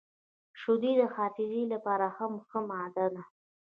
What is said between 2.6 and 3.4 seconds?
ماده ده.